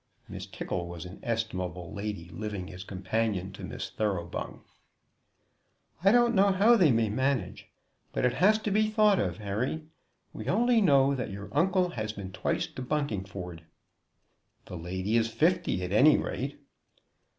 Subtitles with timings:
[0.27, 4.63] Miss Tickle was an estimable lady living as companion to Miss Thoroughbung.
[6.03, 7.67] "I don't know how they may manage;
[8.11, 9.83] but it has to be thought of, Harry.
[10.33, 13.61] We only know that your uncle has been twice to Buntingford."
[14.65, 16.59] "The lady is fifty, at any rate."